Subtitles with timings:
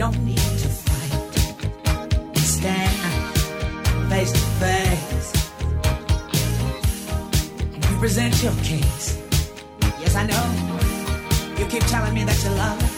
[0.00, 2.36] don't need to fight.
[2.38, 2.96] Stand
[4.08, 5.32] face to face.
[7.74, 9.20] You present your case.
[10.00, 10.46] Yes, I know.
[11.58, 12.89] You keep telling me that you love me.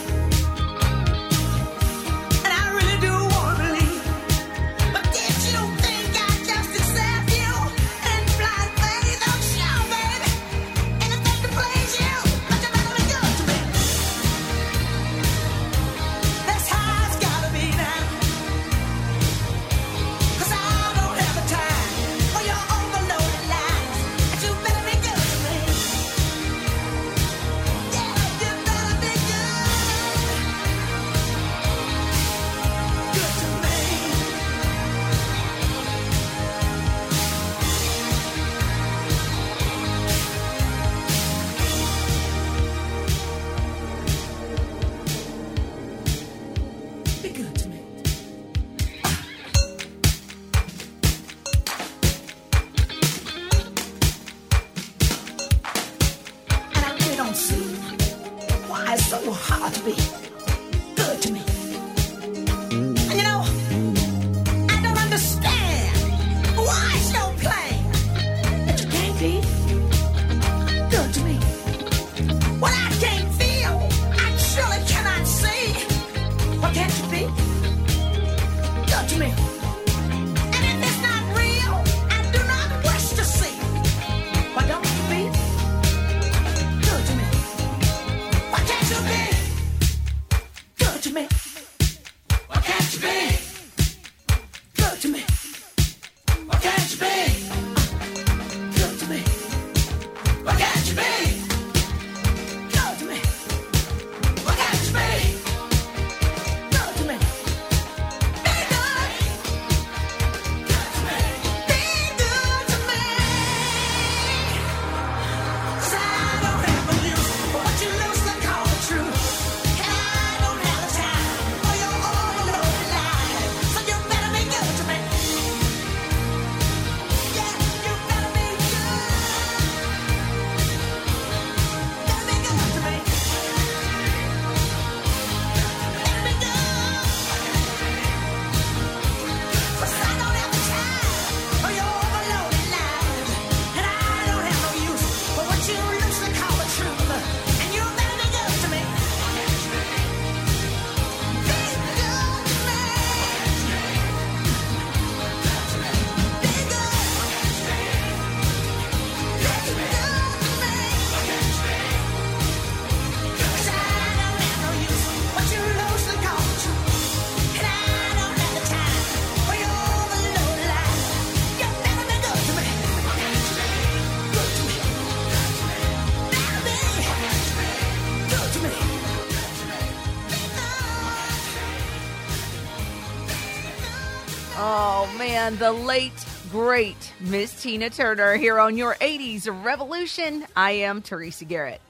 [185.42, 190.46] Man, the late great Miss Tina Turner here on your 80s Revolution.
[190.54, 191.80] I am Teresa Garrett.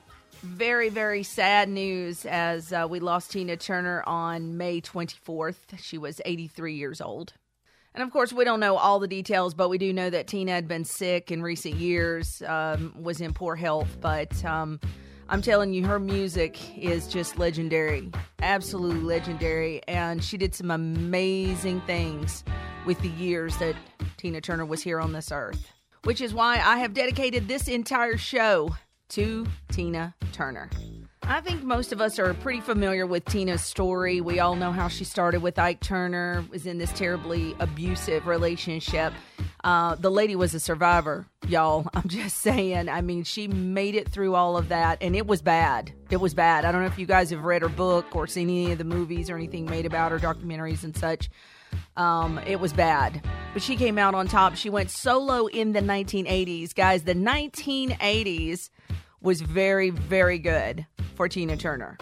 [0.40, 5.56] Very, very sad news as uh, we lost Tina Turner on May 24th.
[5.76, 7.34] She was 83 years old.
[7.94, 10.52] And of course, we don't know all the details, but we do know that Tina
[10.52, 13.98] had been sick in recent years, um, was in poor health.
[14.00, 14.80] But um,
[15.28, 18.10] I'm telling you, her music is just legendary,
[18.40, 19.82] absolutely legendary.
[19.88, 22.44] And she did some amazing things
[22.86, 23.76] with the years that
[24.16, 25.72] Tina Turner was here on this earth,
[26.04, 28.74] which is why I have dedicated this entire show
[29.10, 30.70] to Tina Turner.
[31.24, 34.20] I think most of us are pretty familiar with Tina's story.
[34.20, 39.12] We all know how she started with Ike Turner, was in this terribly abusive relationship.
[39.62, 41.86] Uh, the lady was a survivor, y'all.
[41.94, 42.88] I'm just saying.
[42.88, 45.92] I mean, she made it through all of that, and it was bad.
[46.10, 46.64] It was bad.
[46.64, 48.84] I don't know if you guys have read her book or seen any of the
[48.84, 51.30] movies or anything made about her, documentaries and such.
[51.96, 54.56] Um, it was bad, but she came out on top.
[54.56, 57.02] She went solo in the 1980s, guys.
[57.02, 58.70] The 1980s
[59.20, 61.98] was very, very good for Tina Turner.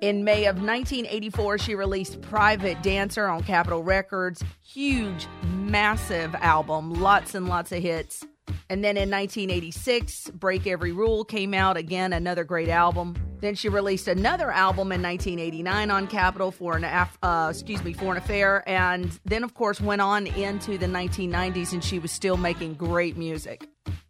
[0.00, 4.42] In May of 1984, she released Private Dancer on Capitol Records.
[4.60, 8.24] Huge, massive album, lots and lots of hits.
[8.72, 13.14] And then in 1986, Break Every Rule came out, again, another great album.
[13.42, 18.16] Then she released another album in 1989 on Capitol for an, uh, excuse me, Foreign
[18.16, 18.66] Affair.
[18.66, 23.18] And then, of course, went on into the 1990s and she was still making great
[23.18, 23.68] music.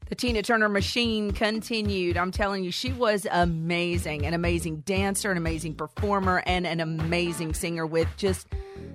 [0.09, 2.17] The Tina Turner machine continued.
[2.17, 4.27] I'm telling you, she was amazing.
[4.27, 8.47] An amazing dancer, an amazing performer, and an amazing singer with just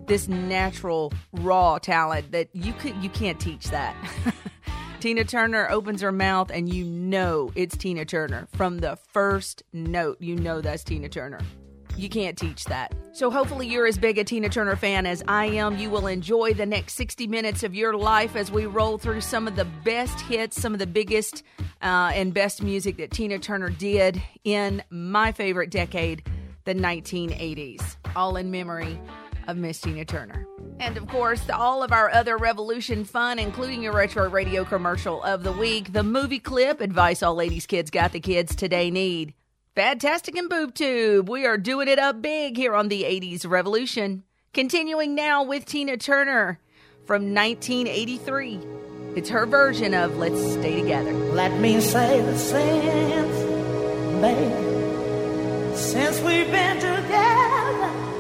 [0.08, 3.96] this natural, raw talent that you could you can't teach that.
[5.00, 8.48] Tina Turner opens her mouth and you know it's Tina Turner.
[8.54, 11.40] From the first note, you know that's Tina Turner.
[11.96, 12.94] You can't teach that.
[13.12, 15.80] So, hopefully, you're as big a Tina Turner fan as I am.
[15.80, 19.48] You will enjoy the next 60 minutes of your life as we roll through some
[19.48, 21.42] of the best hits, some of the biggest
[21.82, 26.24] uh, and best music that Tina Turner did in my favorite decade,
[26.66, 27.96] the 1980s.
[28.16, 29.00] All in memory
[29.48, 30.46] of Miss Tina Turner.
[30.80, 35.44] And of course, all of our other Revolution fun, including your retro radio commercial of
[35.44, 39.34] the week, the movie clip, advice all ladies kids got the kids today need.
[39.76, 41.30] Fantastic and Boob Tube.
[41.30, 44.24] We are doing it up big here on the 80s Revolution.
[44.54, 46.60] Continuing now with Tina Turner
[47.06, 48.60] from 1983.
[49.16, 51.14] It's her version of Let's Stay Together.
[51.14, 58.17] Let me say the since, baby, since we've been together.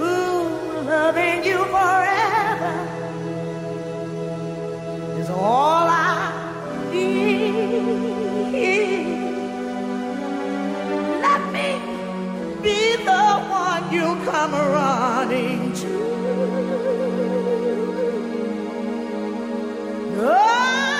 [0.00, 2.74] Ooh, loving you forever
[5.20, 7.82] is all I need.
[11.26, 11.68] Let me
[12.62, 15.92] be the one you come running to.
[20.22, 20.99] I'll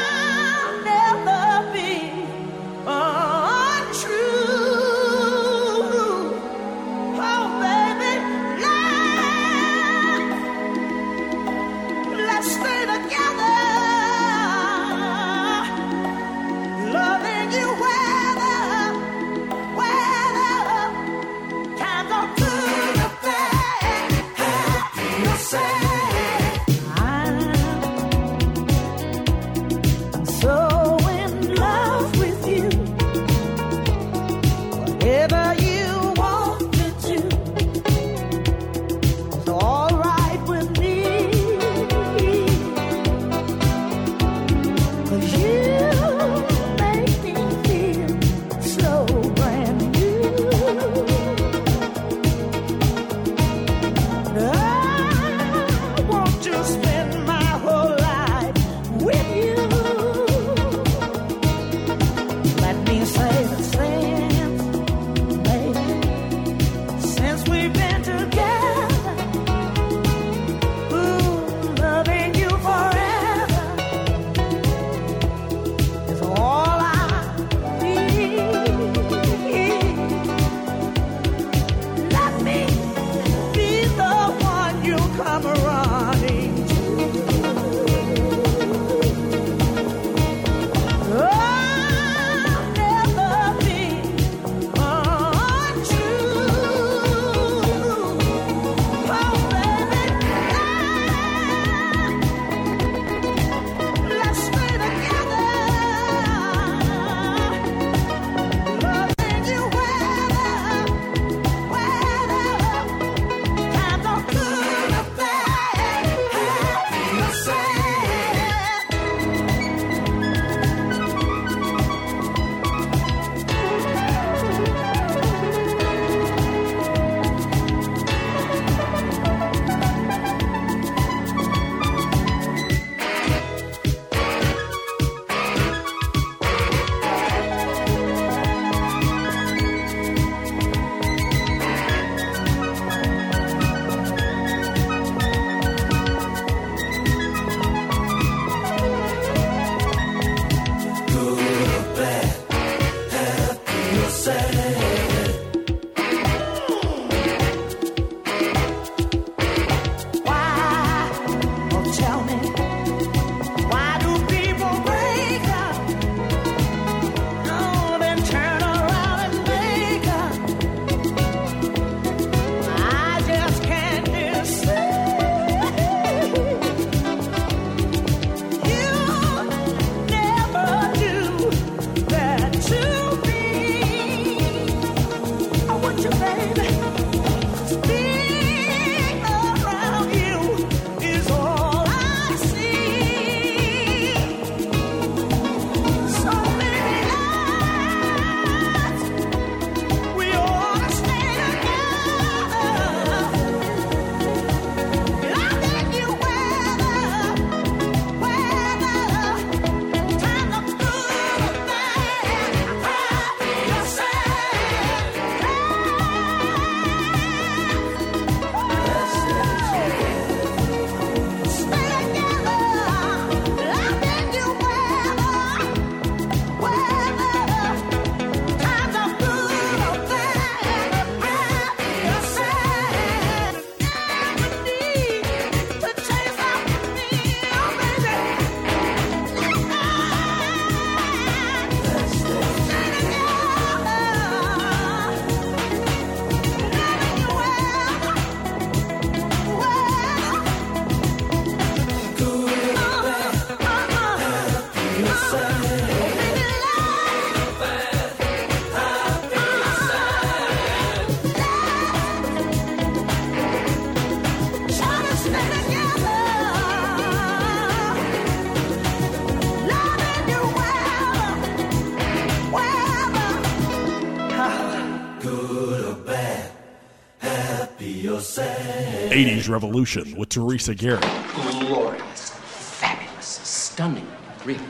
[279.51, 281.05] Revolution with Teresa Garrett.
[281.35, 284.07] Glorious, fabulous, stunning,
[284.45, 284.61] really,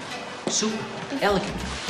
[0.48, 0.84] super
[1.20, 1.89] elegant.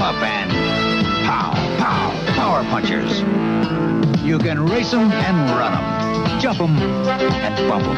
[0.00, 0.50] come up and
[1.26, 3.20] pow, pow, power punchers.
[4.24, 7.96] You can race them and run them, jump them and bump them.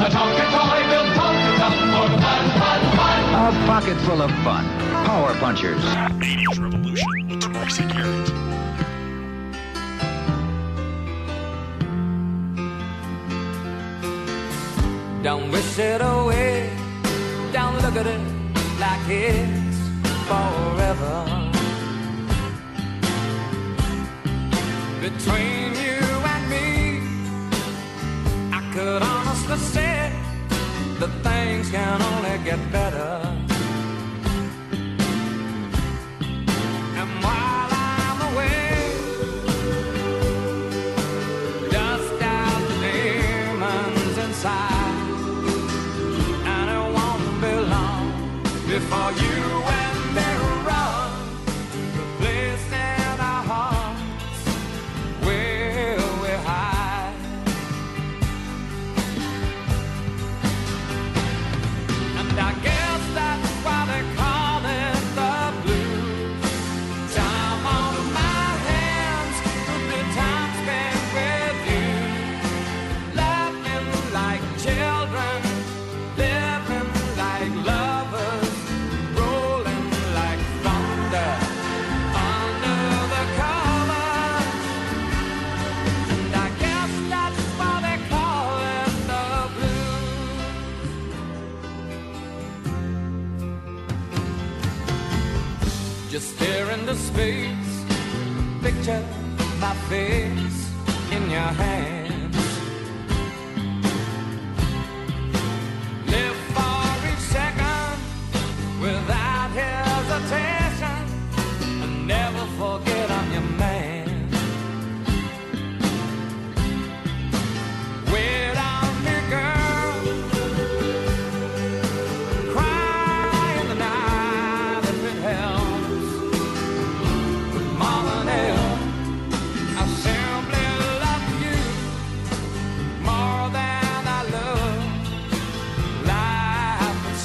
[0.00, 3.18] A Tonka toy will talk to for fun, fun, fun.
[3.34, 4.64] A pocket full of fun.
[5.04, 5.82] Power punchers.
[5.84, 8.28] 80s Revolution with Marcy Garrett.
[15.22, 16.70] Don't wish it away.
[17.52, 18.20] Don't look at it
[18.80, 19.57] like it
[20.98, 21.50] forever.
[25.00, 26.00] Between you
[26.34, 26.68] and me
[28.52, 30.12] I could honestly say
[31.00, 32.97] That things can only get better.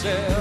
[0.03, 0.32] Life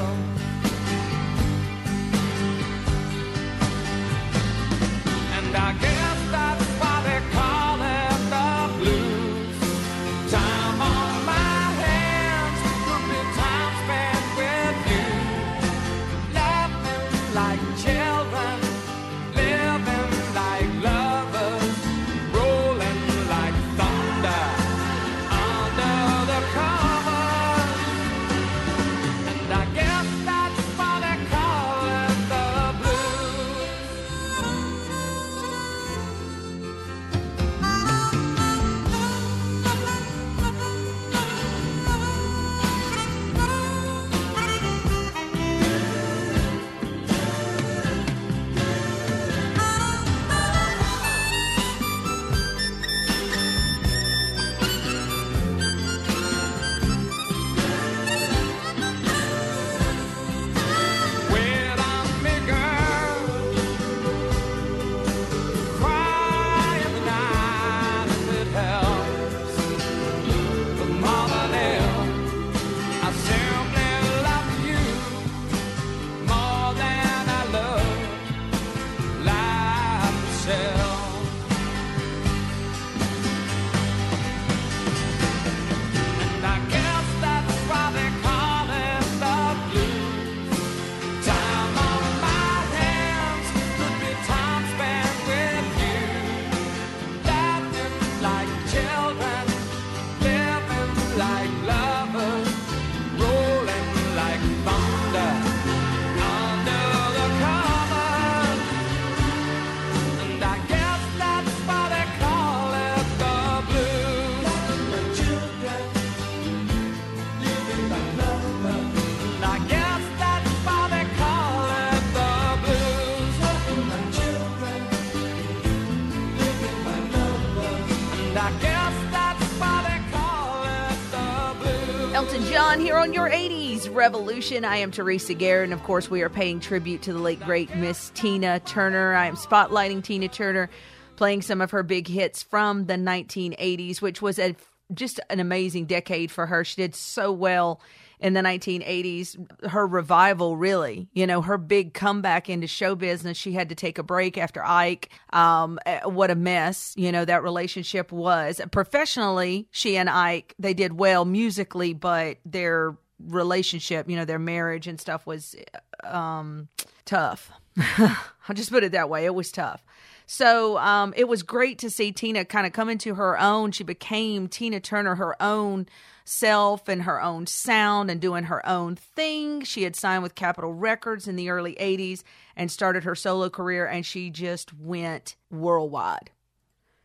[132.53, 134.63] John here on your 80s Revolution.
[134.67, 138.11] I am Teresa and of course, we are paying tribute to the late, great Miss
[138.15, 139.15] Tina Turner.
[139.15, 140.69] I am spotlighting Tina Turner,
[141.17, 144.55] playing some of her big hits from the 1980s, which was a,
[144.93, 146.63] just an amazing decade for her.
[146.63, 147.81] She did so well
[148.23, 149.69] in the 1980s.
[149.69, 153.37] Her revival, really, you know, her big comeback into show business.
[153.37, 155.11] She had to take a break after Ike.
[155.33, 158.61] Um, eh, what a mess, you know, that relationship was.
[158.71, 164.87] Professionally, she and Ike, they did well musically, but their relationship, you know, their marriage
[164.87, 165.57] and stuff was
[166.05, 166.69] um,
[167.05, 167.51] tough.
[167.99, 169.25] I'll just put it that way.
[169.25, 169.85] It was tough.
[170.27, 173.73] So um, it was great to see Tina kind of come into her own.
[173.73, 175.87] She became Tina Turner, her own
[176.25, 179.63] self and her own sound and doing her own thing.
[179.63, 182.23] She had signed with Capitol Records in the early 80s
[182.57, 186.31] and started her solo career, and she just went worldwide.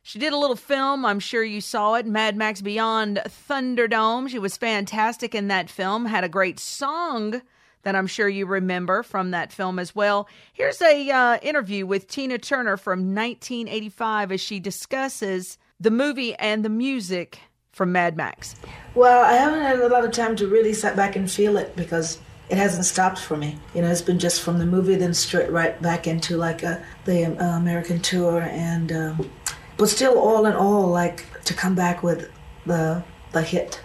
[0.01, 1.05] She did a little film.
[1.05, 4.29] I'm sure you saw it Mad Max Beyond Thunderdome.
[4.29, 7.41] She was fantastic in that film, had a great song
[7.83, 10.27] that I'm sure you remember from that film as well.
[10.53, 16.65] Here's a uh, interview with Tina Turner from 1985 as she discusses the movie and
[16.65, 17.39] the music
[17.77, 18.55] from Mad Max.
[18.95, 21.75] Well, I haven't had a lot of time to really sit back and feel it
[21.75, 23.59] because it hasn't stopped for me.
[23.75, 26.83] You know, it's been just from the movie, then straight right back into like a,
[27.05, 29.29] the uh, American tour, and um,
[29.77, 32.31] but still, all in all, like to come back with
[32.65, 33.79] the the hit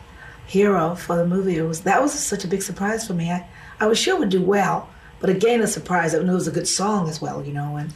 [0.46, 1.56] hero for the movie.
[1.56, 3.30] It was that was such a big surprise for me.
[3.30, 3.46] I
[3.78, 4.88] I was sure would do well,
[5.20, 6.14] but again, a surprise.
[6.14, 7.44] I knew it was a good song as well.
[7.44, 7.92] You know, and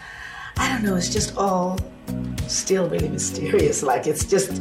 [0.59, 0.97] I don't know.
[0.97, 1.79] It's just all
[2.49, 3.83] still really mysterious.
[3.83, 4.61] Like it's just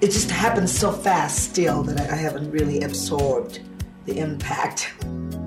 [0.00, 3.60] it just happened so fast still that I, I haven't really absorbed
[4.06, 4.94] the impact.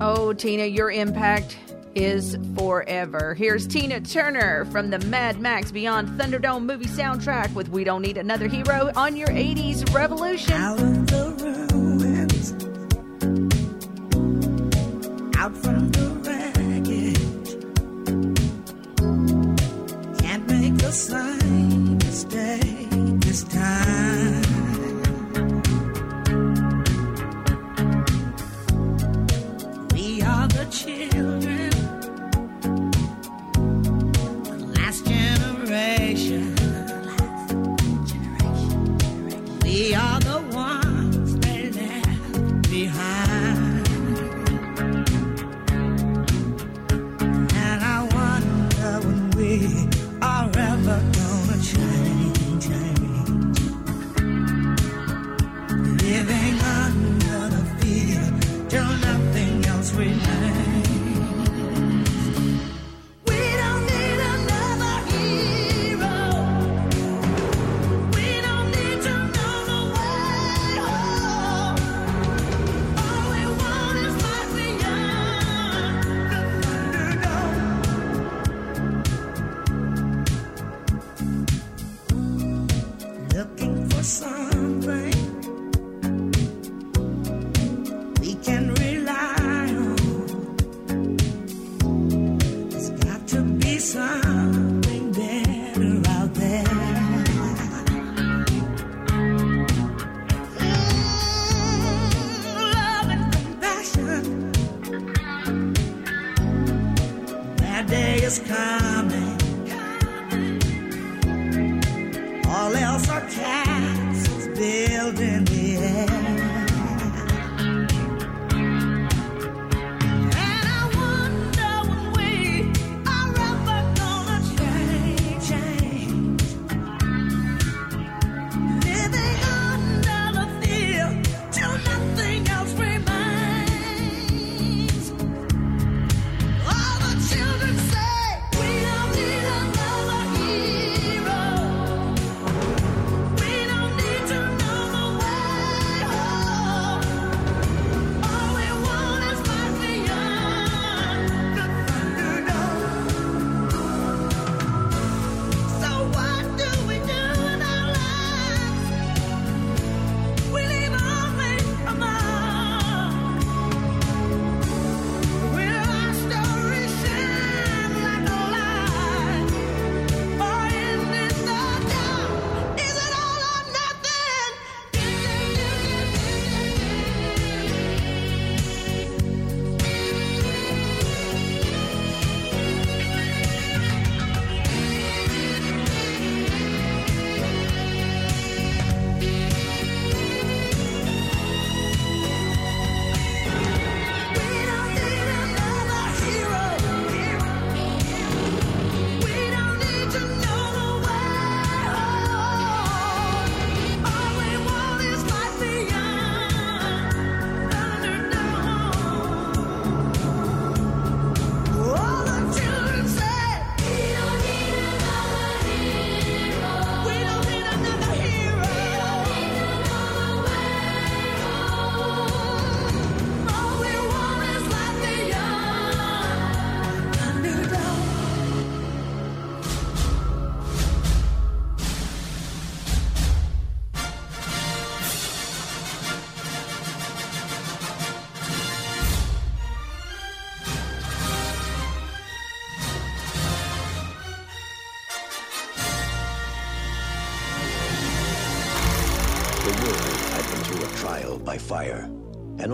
[0.00, 1.58] Oh, Tina, your impact
[1.94, 3.34] is forever.
[3.34, 8.16] Here's Tina Turner from the Mad Max Beyond Thunderdome movie soundtrack with We Don't Need
[8.16, 10.54] Another Hero on your 80s revolution.
[10.54, 11.30] Out of the
[11.72, 12.52] ruins,
[15.36, 17.14] out from the wreckage.
[20.20, 24.43] Can't make the same mistake this time.
[30.74, 31.13] cheer.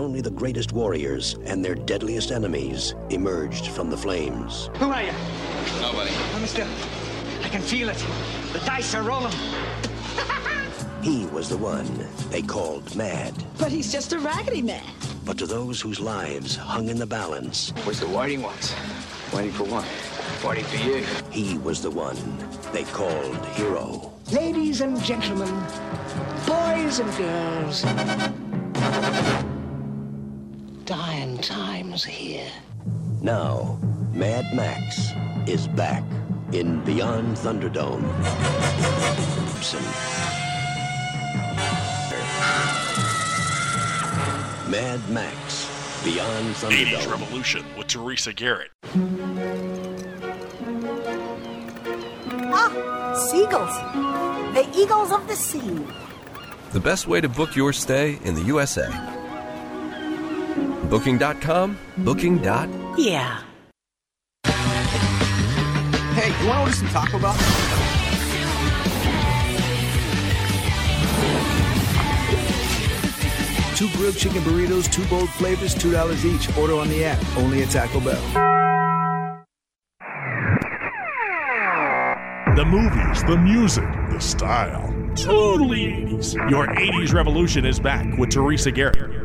[0.01, 4.69] only the greatest warriors and their deadliest enemies emerged from the flames.
[4.77, 5.11] Who are you?
[5.79, 6.09] Nobody.
[6.11, 6.67] Oh, mister,
[7.43, 8.03] I can feel it.
[8.51, 9.33] The dice are rolling.
[11.03, 11.87] he was the one
[12.31, 13.33] they called mad.
[13.59, 14.83] But he's just a raggedy man.
[15.23, 17.71] But to those whose lives hung in the balance.
[17.83, 18.73] where's the waiting ones.
[19.31, 19.85] Waiting for what?
[20.43, 21.05] Waiting for you.
[21.29, 22.17] He was the one
[22.73, 24.11] they called hero.
[24.31, 25.53] Ladies and gentlemen,
[26.47, 28.50] boys and girls
[30.91, 32.51] dying times here.
[33.21, 33.79] Now,
[34.11, 35.11] Mad Max
[35.47, 36.03] is back
[36.51, 38.01] in Beyond Thunderdome.
[44.69, 46.97] Mad Max Beyond Thunderdome.
[46.97, 48.71] 80s Revolution with Teresa Garrett.
[52.53, 53.75] Ah, seagulls.
[54.53, 55.87] The eagles of the sea.
[56.73, 59.20] The best way to book your stay in the USA
[60.91, 61.77] Booking.com?
[61.99, 62.37] Booking.
[62.39, 62.67] dot.
[62.97, 63.41] Yeah.
[66.13, 67.33] Hey, you want to order some Taco Bell?
[73.77, 76.57] Two grilled chicken burritos, two bold flavors, $2 each.
[76.57, 78.21] Order on the app, only at Taco Bell.
[82.57, 84.93] The movies, the music, the style.
[85.15, 86.49] Totally 80s.
[86.49, 89.21] Your 80s revolution is back with Teresa Garrett.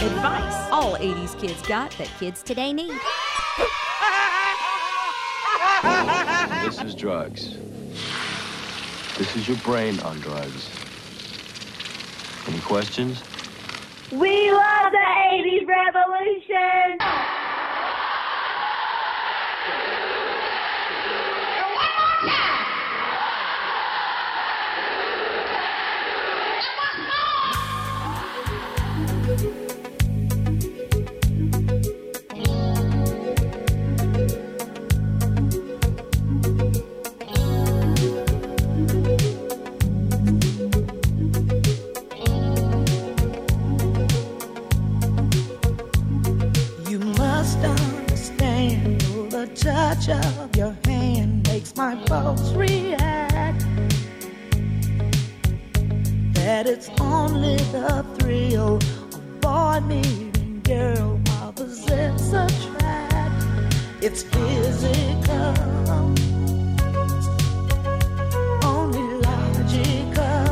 [0.00, 2.92] Advice all 80s kids got that kids today need.
[6.64, 7.56] This is drugs.
[9.16, 10.70] This is your brain on drugs.
[12.46, 13.22] Any questions?
[14.12, 14.98] We love the
[15.32, 17.37] 80s revolution!
[51.78, 53.64] my folks react
[56.34, 63.44] that it's only the thrill of boy meeting girl while possess attract.
[64.02, 65.54] It's physical.
[68.64, 70.48] only logical.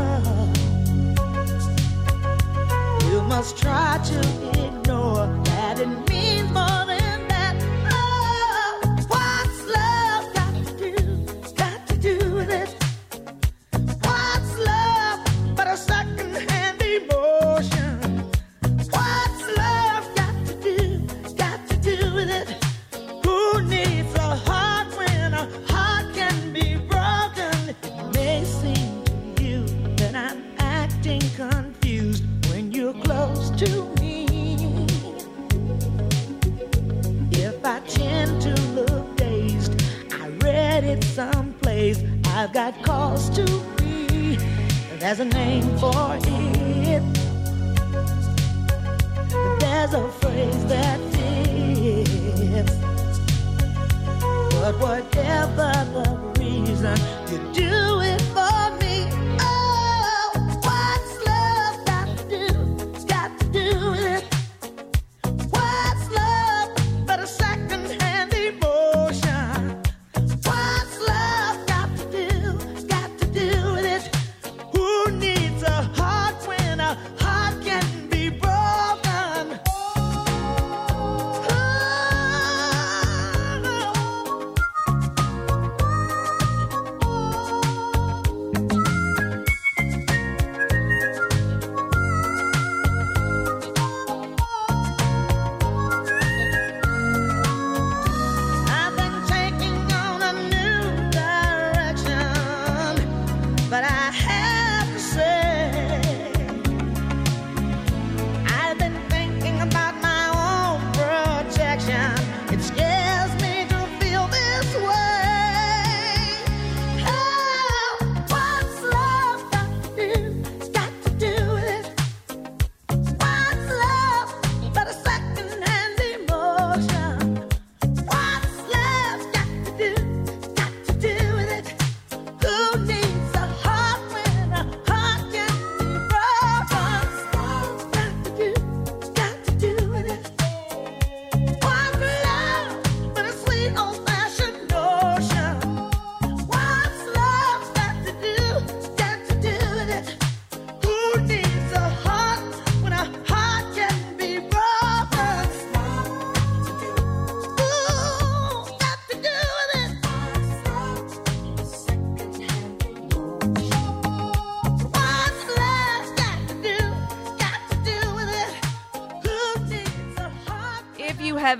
[3.10, 4.20] You Must try to
[4.64, 5.15] ignore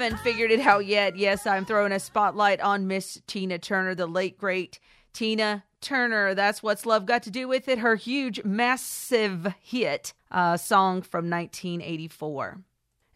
[0.07, 4.07] haven't figured it out yet, yes, I'm throwing a spotlight on Miss Tina Turner, the
[4.07, 4.79] late great
[5.13, 6.33] Tina Turner.
[6.33, 7.81] That's what's love got to do with it.
[7.81, 12.61] Her huge, massive hit uh, song from 1984.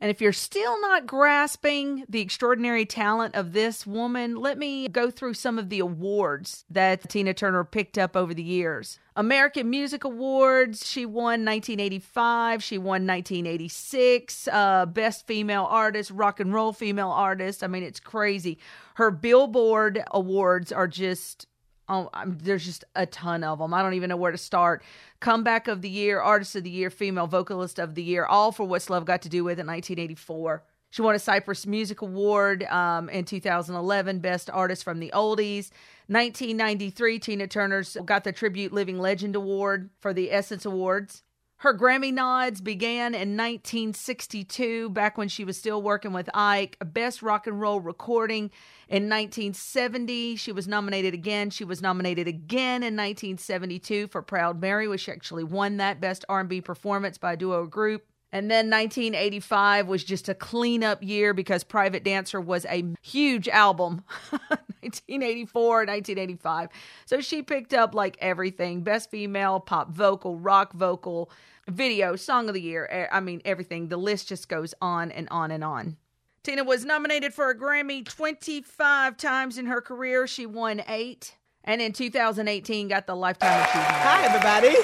[0.01, 5.11] And if you're still not grasping the extraordinary talent of this woman, let me go
[5.11, 8.99] through some of the awards that Tina Turner picked up over the years.
[9.15, 16.55] American Music Awards, she won 1985, she won 1986, uh, Best Female Artist, Rock and
[16.55, 17.63] Roll Female Artist.
[17.63, 18.59] I mean, it's crazy.
[18.95, 21.47] Her Billboard Awards are just
[21.91, 23.75] Oh, there's just a ton of them.
[23.75, 24.85] I don't even know where to start.
[25.19, 28.65] Comeback of the Year, Artist of the Year, Female Vocalist of the Year, all for
[28.65, 30.63] What's Love Got to Do with in 1984.
[30.91, 35.71] She won a Cypress Music Award um, in 2011, Best Artist from the Oldies.
[36.07, 41.25] 1993, Tina Turner's got the Tribute Living Legend Award for the Essence Awards.
[41.61, 46.79] Her Grammy nods began in 1962, back when she was still working with Ike.
[46.83, 48.45] Best Rock and Roll Recording
[48.89, 50.37] in 1970.
[50.37, 51.51] She was nominated again.
[51.51, 56.25] She was nominated again in 1972 for Proud Mary, which she actually won that Best
[56.31, 58.07] R&B Performance by a duo group.
[58.33, 64.03] And then 1985 was just a cleanup year because Private Dancer was a huge album.
[64.83, 66.69] 1984, 1985.
[67.05, 71.31] So she picked up like everything best female, pop vocal, rock vocal,
[71.71, 72.89] video, song of the year.
[72.91, 73.89] eh, I mean, everything.
[73.89, 75.97] The list just goes on and on and on.
[76.43, 80.27] Tina was nominated for a Grammy 25 times in her career.
[80.27, 81.37] She won eight.
[81.65, 83.87] And in 2018, got the Lifetime Achievement.
[83.87, 84.75] Hi, everybody.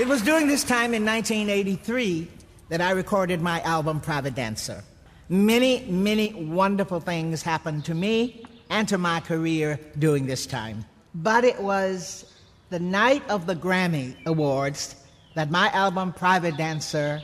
[0.00, 2.28] It was during this time in 1983
[2.68, 4.82] that I recorded my album Private Dancer.
[5.28, 10.84] Many, many wonderful things happened to me and to my career during this time.
[11.14, 12.32] But it was
[12.70, 14.96] the night of the Grammy Awards
[15.34, 17.22] that my album Private Dancer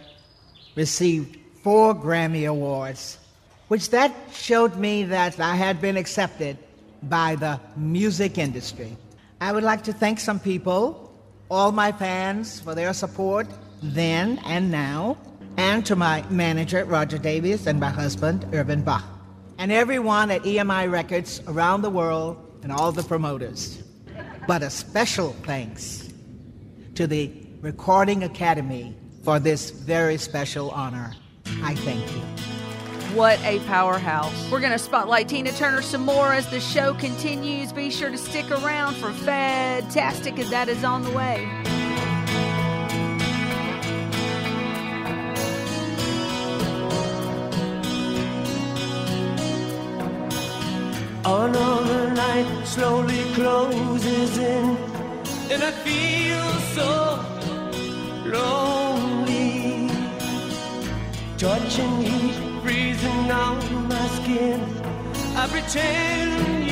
[0.75, 3.19] received four Grammy Awards,
[3.69, 6.59] which that showed me that I had been accepted
[7.05, 8.97] by the music industry.
[9.41, 11.07] I would like to thank some people
[11.51, 13.47] all my fans for their support
[13.83, 15.17] then and now,
[15.57, 19.05] and to my manager, Roger Davies, and my husband, Erwin Bach,
[19.59, 23.83] and everyone at EMI Records around the world and all the promoters.
[24.47, 26.09] But a special thanks
[26.95, 31.13] to the Recording Academy for this very special honor.
[31.63, 32.23] I thank you.
[33.15, 34.51] What a powerhouse.
[34.51, 37.71] We're going to spotlight Tina Turner some more as the show continues.
[37.71, 41.45] Be sure to stick around for Fantastic as that is on the way.
[51.27, 54.79] Another night slowly closes in,
[55.51, 57.30] and I feel so
[58.31, 59.89] lonely.
[61.37, 64.61] Touching heat freezing on my skin.
[65.37, 66.70] I pretend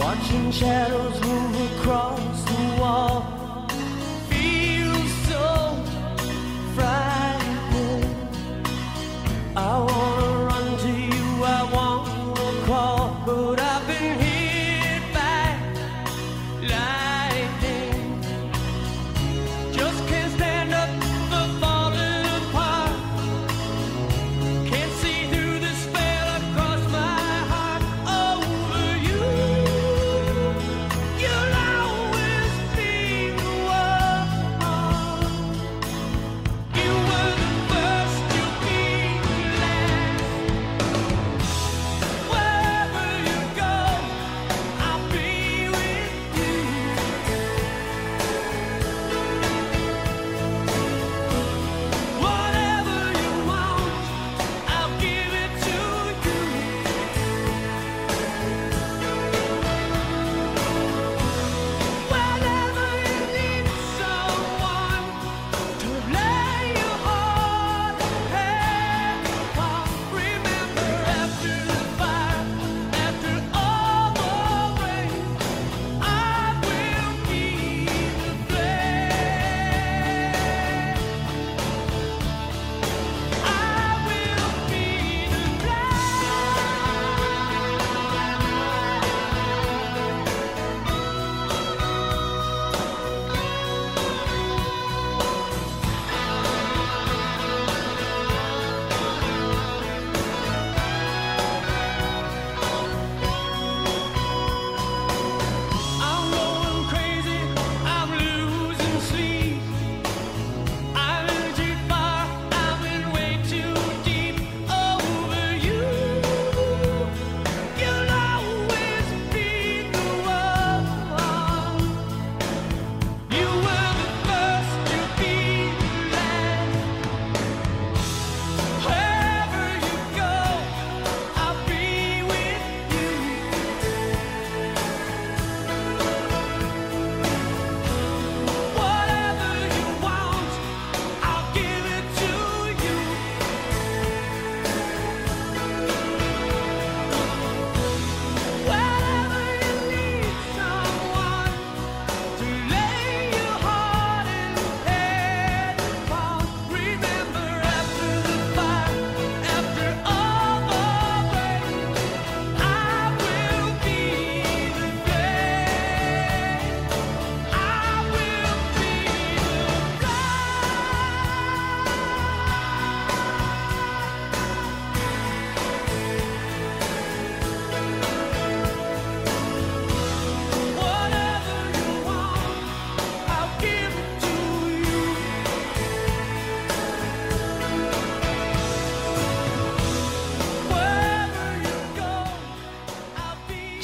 [0.00, 3.39] Watching shadows move across the wall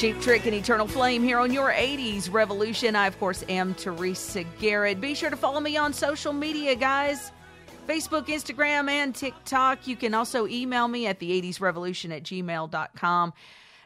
[0.07, 2.95] Cheap Trick and Eternal Flame here on your 80s Revolution.
[2.95, 5.01] I, of course, am Teresa Garrett.
[5.01, 7.33] Be sure to follow me on social media, guys.
[7.89, 9.89] Facebook, Instagram, and TikTok.
[9.89, 13.33] You can also email me at the 80s revolution at gmail.com.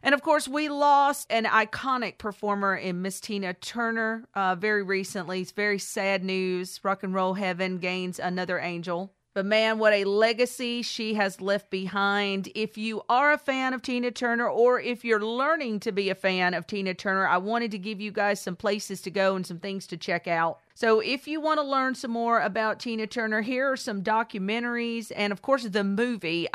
[0.03, 5.41] And of course, we lost an iconic performer in Miss Tina Turner uh, very recently.
[5.41, 6.81] It's very sad news.
[6.83, 9.11] Rock and Roll Heaven gains another angel.
[9.33, 12.49] But man, what a legacy she has left behind.
[12.57, 16.17] If you are a fan of Tina Turner or if you're learning to be a
[16.17, 19.47] fan of Tina Turner, I wanted to give you guys some places to go and
[19.47, 20.59] some things to check out.
[20.75, 25.13] So if you want to learn some more about Tina Turner, here are some documentaries
[25.15, 26.49] and of course the movie.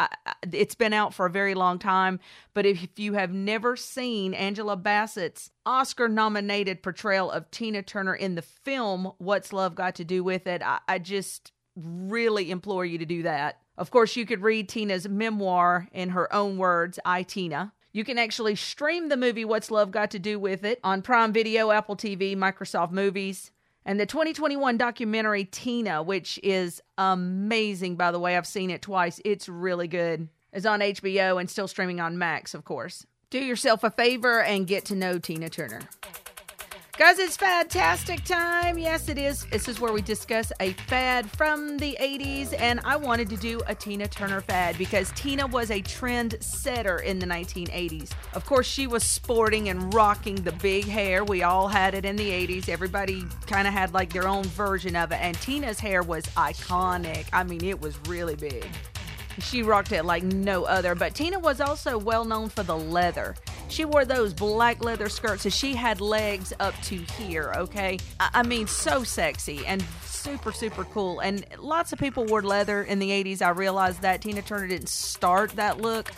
[0.52, 2.20] It's been out for a very long time,
[2.54, 8.36] but if you have never seen Angela Bassett's Oscar nominated portrayal of Tina Turner in
[8.36, 13.06] the film What's Love Got to Do with It, I just really implore you to
[13.06, 13.60] do that.
[13.78, 17.74] Of course, you could read Tina's memoir in her own words, I Tina.
[17.92, 21.32] You can actually stream the movie What's Love Got to Do with It on Prime
[21.32, 23.52] Video, Apple TV, Microsoft Movies.
[23.86, 29.22] And the 2021 documentary Tina, which is amazing, by the way, I've seen it twice.
[29.24, 30.28] It's really good.
[30.52, 33.06] Is on HBO and still streaming on Max, of course.
[33.30, 35.82] Do yourself a favor and get to know Tina Turner.
[36.98, 38.78] Guys, it's fantastic time.
[38.78, 39.46] Yes, it is.
[39.48, 43.60] This is where we discuss a fad from the 80s, and I wanted to do
[43.68, 48.12] a Tina Turner fad because Tina was a trend setter in the 1980s.
[48.34, 51.26] Of course, she was sporting and rocking the big hair.
[51.26, 52.70] We all had it in the 80s.
[52.70, 57.26] Everybody kind of had like their own version of it, and Tina's hair was iconic.
[57.34, 58.66] I mean, it was really big.
[59.40, 63.36] She rocked it like no other, but Tina was also well known for the leather.
[63.68, 68.00] She wore those black leather skirts, so she had legs up to here, okay?
[68.20, 71.20] I, mean, so sexy and super, super cool.
[71.20, 73.42] And lots of people wore leather in the 80s.
[73.42, 74.22] I realized that.
[74.22, 76.12] Tina Turner didn't start that look.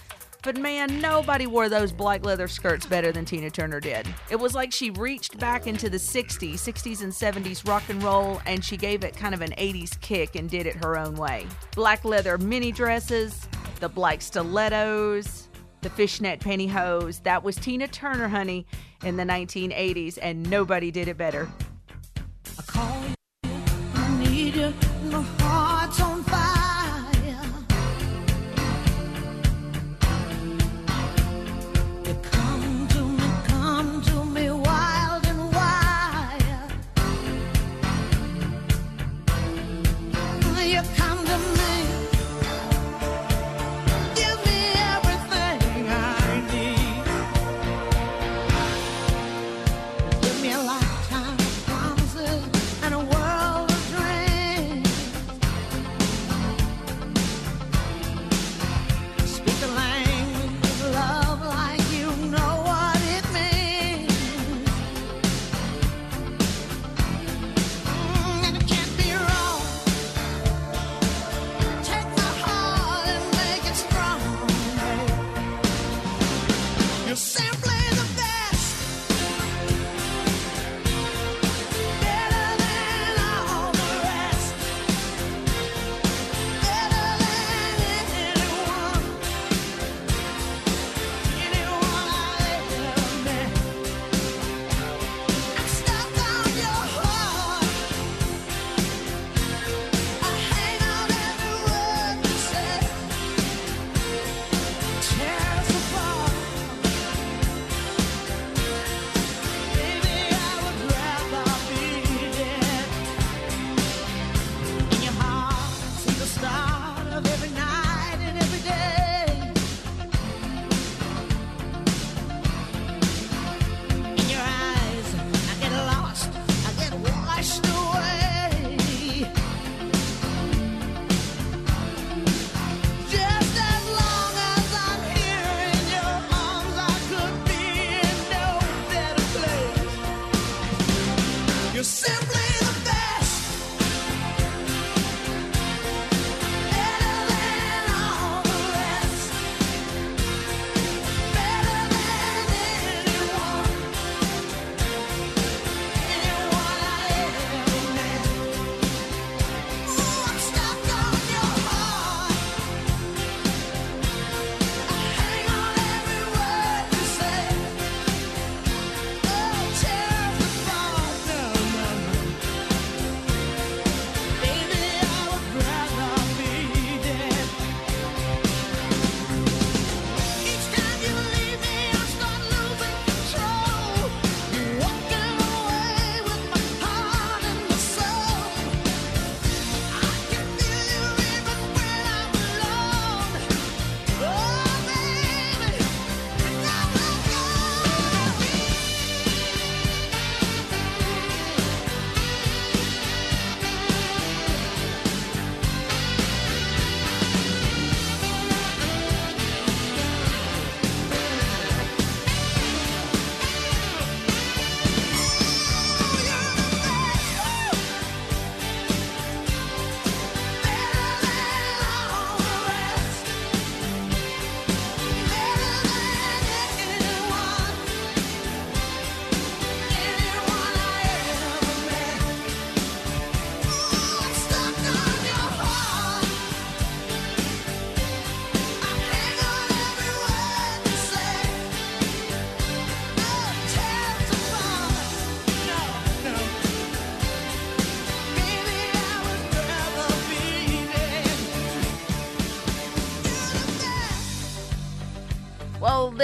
[0.47, 4.07] But man, nobody wore those black leather skirts better than Tina Turner did.
[4.29, 8.39] It was like she reached back into the 60s, 60s and 70s rock and roll,
[8.45, 11.47] and she gave it kind of an 80s kick and did it her own way.
[11.75, 13.49] Black leather mini dresses,
[13.81, 15.49] the black stilettos,
[15.81, 17.21] the fishnet pantyhose.
[17.23, 18.65] That was Tina Turner, honey,
[19.03, 21.49] in the 1980s, and nobody did it better.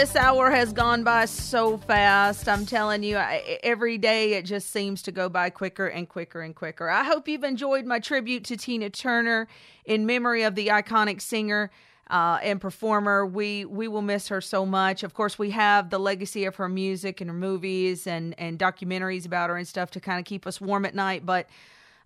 [0.03, 2.49] This hour has gone by so fast.
[2.49, 6.41] I'm telling you, I, every day it just seems to go by quicker and quicker
[6.41, 6.89] and quicker.
[6.89, 9.47] I hope you've enjoyed my tribute to Tina Turner
[9.85, 11.71] in memory of the iconic singer
[12.09, 13.25] uh, and performer.
[13.25, 15.03] We we will miss her so much.
[15.03, 19.25] Of course, we have the legacy of her music and her movies and and documentaries
[19.25, 21.25] about her and stuff to kind of keep us warm at night.
[21.25, 21.47] But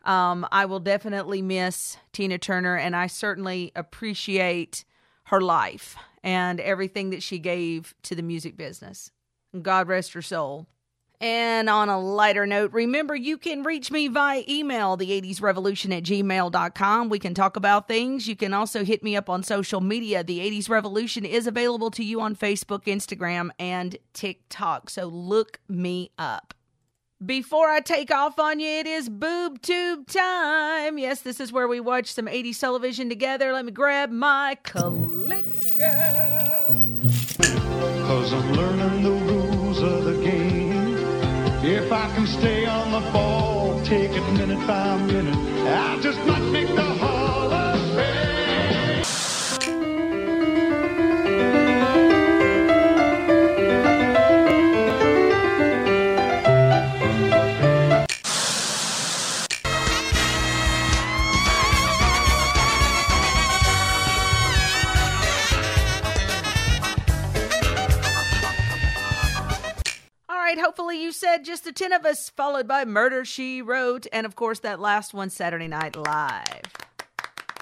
[0.06, 4.86] um, I will definitely miss Tina Turner, and I certainly appreciate
[5.24, 9.12] her life and everything that she gave to the music business.
[9.62, 10.68] God rest her soul.
[11.20, 15.92] And on a lighter note, remember you can reach me via email, the 80s revolution
[15.92, 17.10] at gmail.com.
[17.10, 18.28] We can talk about things.
[18.28, 20.24] You can also hit me up on social media.
[20.24, 24.92] The 80s Revolution is available to you on Facebook, Instagram, and TikTok.
[24.92, 26.54] So look me up.
[27.26, 31.00] Before I take off on you, it is boob tube time.
[31.00, 33.54] Yes, this is where we watch some 80s television together.
[33.54, 35.57] Let me grab my clicker.
[38.28, 40.98] Cause I'm learning the rules of the game.
[41.64, 45.34] If I can stay on the ball, take it minute by minute,
[45.66, 47.07] I just might make the
[71.08, 74.60] you said just the 10 of us, followed by Murder She Wrote, and of course
[74.60, 76.64] that last one, Saturday Night Live.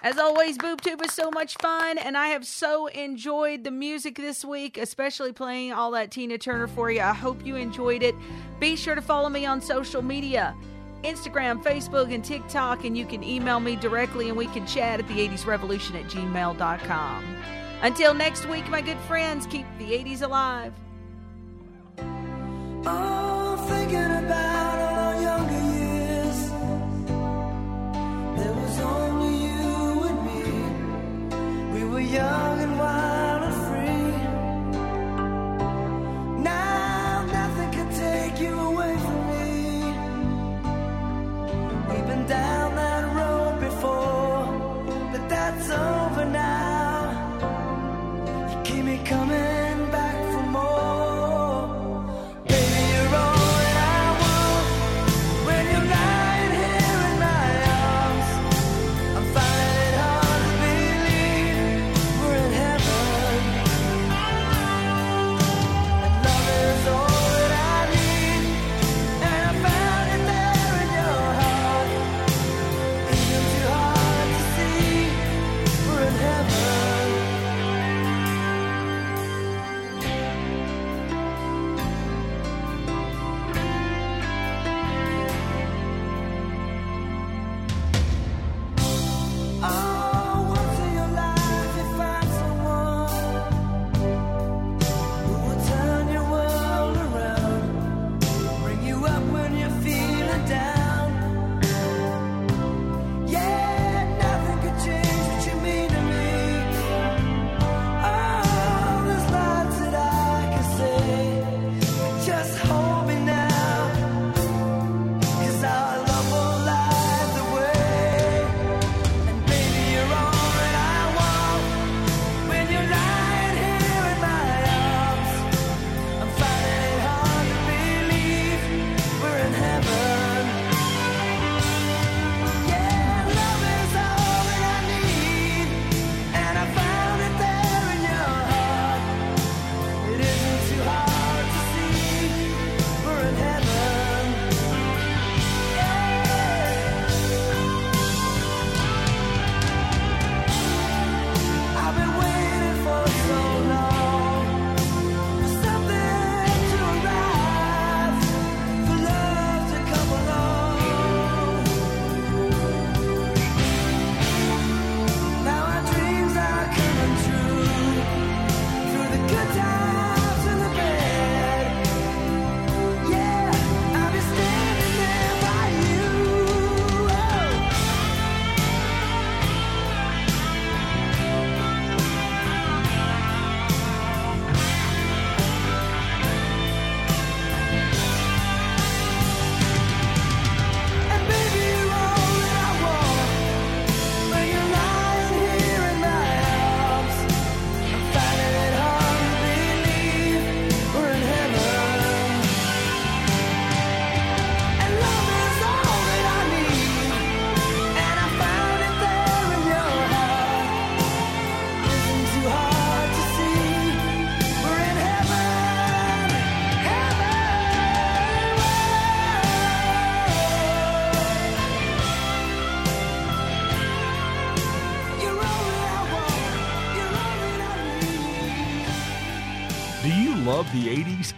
[0.01, 4.43] As always, BoobTube is so much fun, and I have so enjoyed the music this
[4.43, 7.01] week, especially playing all that Tina Turner for you.
[7.01, 8.15] I hope you enjoyed it.
[8.59, 10.55] Be sure to follow me on social media
[11.03, 15.07] Instagram, Facebook, and TikTok, and you can email me directly and we can chat at
[15.07, 17.23] the 80s revolution at gmail.com.
[17.83, 20.73] Until next week, my good friends, keep the 80s alive.
[32.15, 32.74] Young and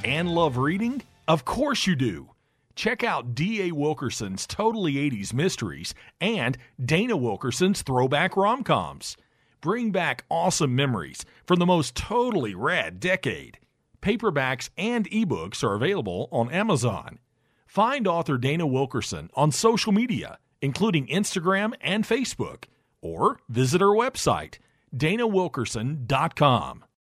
[0.08, 1.02] and love reading?
[1.28, 2.30] Of course you do.
[2.76, 3.74] Check out D.A.
[3.74, 9.18] Wilkerson's Totally 80s Mysteries and Dana Wilkerson's Throwback Romcoms.
[9.60, 13.60] Bring back awesome memories from the most totally rad decade.
[14.02, 17.20] Paperbacks and ebooks are available on Amazon.
[17.66, 22.64] Find author Dana Wilkerson on social media, including Instagram and Facebook,
[23.02, 24.60] or visit her website,
[24.96, 26.86] danawilkerson.com.